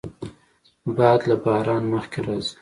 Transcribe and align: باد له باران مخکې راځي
باد 0.95 1.21
له 1.29 1.35
باران 1.43 1.83
مخکې 1.93 2.19
راځي 2.25 2.53